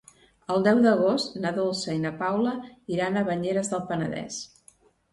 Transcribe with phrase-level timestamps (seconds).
[0.53, 2.57] El deu d'agost na Dolça i na Paula
[2.97, 4.45] iran a Banyeres del Penedès.